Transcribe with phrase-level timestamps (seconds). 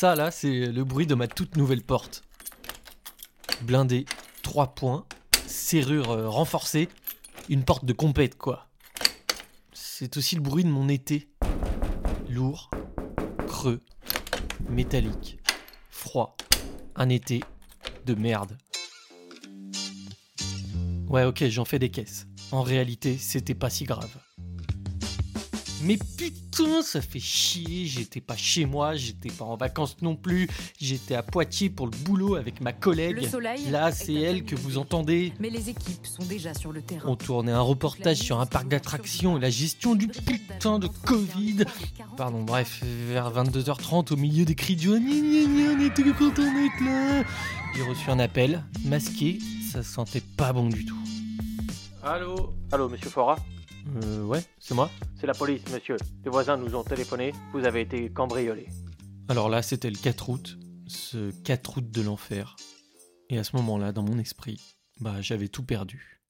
[0.00, 2.22] Ça là, c'est le bruit de ma toute nouvelle porte.
[3.62, 4.06] Blindée,
[4.42, 5.04] 3 points,
[5.48, 6.88] serrure euh, renforcée,
[7.48, 8.68] une porte de compète quoi.
[9.72, 11.28] C'est aussi le bruit de mon été.
[12.28, 12.70] Lourd,
[13.48, 13.80] creux,
[14.68, 15.40] métallique,
[15.90, 16.36] froid.
[16.94, 17.42] Un été
[18.06, 18.56] de merde.
[21.08, 22.28] Ouais ok, j'en fais des caisses.
[22.52, 24.16] En réalité, c'était pas si grave.
[25.82, 30.48] Mais putain, ça fait chier, j'étais pas chez moi, j'étais pas en vacances non plus,
[30.80, 33.16] j'étais à Poitiers pour le boulot avec ma collègue.
[33.16, 35.32] Le soleil Là, est c'est elle que vous entendez.
[35.38, 37.08] Mais les équipes sont déjà sur le terrain.
[37.08, 41.64] On tournait un reportage sur un parc d'attractions et la gestion du putain de Covid.
[42.16, 47.24] Pardon, bref, vers 22h30, au milieu des cris du on était content d'être là.
[47.74, 49.38] J'ai reçu un appel, masqué,
[49.70, 50.98] ça sentait pas bon du tout.
[52.02, 52.54] Allô?
[52.72, 53.36] Allô, monsieur Fora?
[53.96, 54.90] Euh, ouais, c'est moi.
[55.20, 55.96] C'est la police, monsieur.
[56.24, 57.32] Les voisins nous ont téléphoné.
[57.52, 58.66] Vous avez été cambriolé.
[59.28, 62.56] Alors là, c'était le 4 août, ce 4 août de l'enfer.
[63.30, 64.58] Et à ce moment-là, dans mon esprit,
[65.00, 66.20] bah j'avais tout perdu.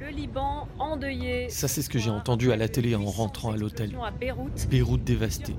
[0.00, 1.48] Le Liban endeuillé.
[1.50, 3.96] Ça, c'est ce que j'ai entendu à la télé en rentrant à l'hôtel.
[4.02, 4.68] À Beyrouth.
[4.68, 5.56] Beyrouth dévastée.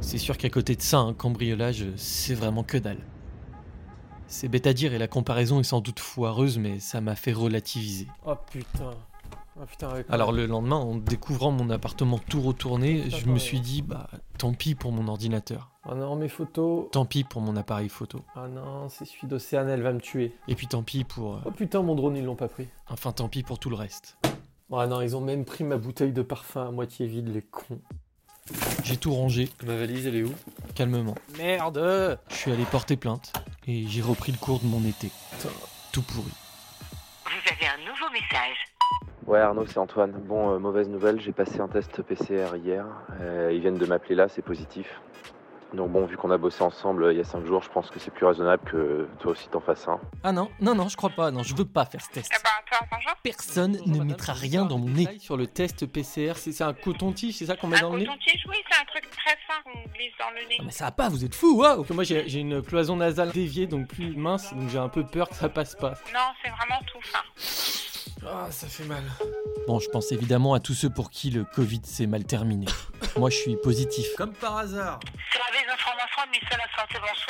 [0.00, 3.04] C'est sûr qu'à côté de ça, un cambriolage, c'est vraiment que dalle.
[4.32, 7.32] C'est bête à dire et la comparaison est sans doute foireuse, mais ça m'a fait
[7.32, 8.06] relativiser.
[8.24, 8.92] Oh putain.
[9.60, 13.26] Oh putain, ouais, quand Alors le lendemain, en découvrant mon appartement tout retourné, Putain, je
[13.26, 14.08] me suis dit, bah
[14.38, 16.86] tant pis pour mon ordinateur, Oh non, mes photos.
[16.92, 20.32] tant pis pour mon appareil photo, Ah non, c'est celui d'Océane, elle va me tuer.
[20.48, 21.34] et puis tant pis pour...
[21.34, 22.68] euh, Oh putain, mon drone, ils l'ont pas pris.
[22.88, 24.16] Enfin tant pis pour tout le reste.
[24.72, 27.80] Ah non, ils ont même pris ma bouteille de parfum à moitié vide, les cons.
[28.84, 30.32] J'ai tout rangé, Ma valise, elle est où?
[30.74, 31.16] Calmement.
[31.36, 33.32] Merde Je suis allé porter plainte,
[33.70, 35.10] et j'ai repris le cours de mon été.
[35.30, 35.54] Putain.
[35.92, 36.32] Tout pourri.
[37.24, 38.56] Vous avez un nouveau message.
[39.26, 40.12] Ouais Arnaud, c'est Antoine.
[40.12, 42.84] Bon, euh, mauvaise nouvelle, j'ai passé un test PCR hier.
[43.20, 45.00] Euh, ils viennent de m'appeler là, c'est positif.
[45.74, 47.90] Donc bon, vu qu'on a bossé ensemble euh, il y a 5 jours, je pense
[47.90, 50.00] que c'est plus raisonnable que toi aussi t'en fasses un.
[50.24, 52.30] Ah non, non, non, je crois pas, non, je veux pas faire ce test.
[52.34, 52.50] Eh ben.
[53.22, 55.18] Personne Bonjour, ne madame, mettra rien dans mon nez.
[55.18, 58.06] Sur le test PCR, c'est un coton-tige, c'est ça qu'on met Un dans le nez
[58.06, 60.56] coton-tige, oui, c'est un truc très fin qu'on glisse dans le nez.
[60.60, 62.62] Ah, mais ça va pas, vous êtes fous, waouh Parce que moi j'ai j'ai une
[62.62, 65.94] cloison nasale déviée, donc plus mince, donc j'ai un peu peur que ça passe pas.
[66.12, 67.20] Non, c'est vraiment tout fin.
[68.26, 69.02] Ah, ça fait mal.
[69.66, 72.66] Bon, je pense évidemment à tous ceux pour qui le Covid s'est mal terminé.
[73.16, 75.00] Moi, je suis positif, Comme par hasard.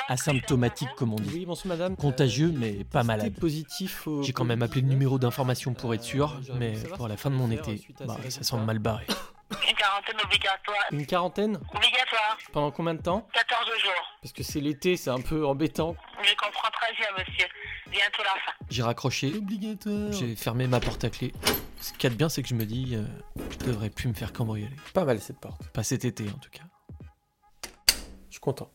[0.09, 1.31] Asymptomatique comme on dit.
[1.33, 1.97] Oui, bonsoir madame.
[1.97, 3.35] Contagieux, mais pas malade.
[3.39, 7.17] positif au J'ai quand même appelé le numéro d'information pour être sûr, mais pour la
[7.17, 9.07] fin de mon été, bah, ça semble mal barré.
[9.69, 10.85] Une quarantaine obligatoire.
[10.93, 12.39] Une quarantaine Obligatoire.
[12.53, 13.93] Pendant combien de temps 14 jours.
[14.23, 15.97] Parce que c'est l'été, c'est un peu embêtant.
[16.23, 17.47] Je comprends très bien, monsieur.
[17.91, 18.53] Bientôt la fin.
[18.69, 20.13] J'ai raccroché, Obligatoire.
[20.13, 21.33] j'ai fermé ma porte à clé.
[21.81, 23.05] Ce qu'il y a de bien, c'est que je me dis, euh,
[23.61, 24.77] je devrais plus me faire cambrioler.
[24.95, 25.67] Pas mal cette porte.
[25.73, 26.63] Pas cet été, en tout cas.
[28.29, 28.71] Je suis content.